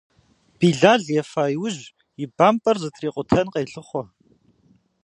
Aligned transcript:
Билал 0.59 1.01
ефа 1.21 1.43
иужь 1.55 1.83
и 2.23 2.25
бампӏэр 2.35 2.77
зытрикъутэн 2.81 3.47
къелъыхъуэ. 3.53 4.03